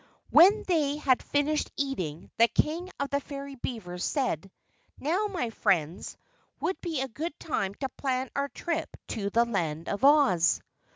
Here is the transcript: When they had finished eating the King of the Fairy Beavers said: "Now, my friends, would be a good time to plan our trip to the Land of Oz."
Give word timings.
When 0.31 0.63
they 0.63 0.97
had 0.97 1.21
finished 1.21 1.69
eating 1.77 2.31
the 2.39 2.47
King 2.47 2.89
of 2.99 3.11
the 3.11 3.19
Fairy 3.19 3.53
Beavers 3.53 4.03
said: 4.03 4.49
"Now, 4.99 5.27
my 5.27 5.51
friends, 5.51 6.17
would 6.59 6.81
be 6.81 7.01
a 7.01 7.07
good 7.07 7.39
time 7.39 7.75
to 7.75 7.87
plan 7.89 8.31
our 8.35 8.47
trip 8.49 8.89
to 9.09 9.29
the 9.29 9.45
Land 9.45 9.89
of 9.89 10.03
Oz." 10.03 10.59